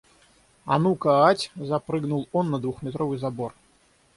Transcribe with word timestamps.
«А 0.65 0.79
ну-ка... 0.79 1.11
ать!»— 1.27 1.51
запрыгнул 1.55 2.27
он 2.31 2.49
на 2.49 2.57
двухметровый 2.59 3.19
забор. 3.19 3.53